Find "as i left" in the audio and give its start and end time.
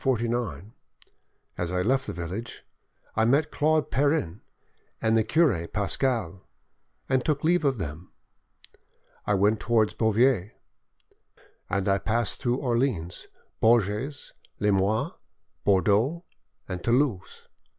1.59-2.07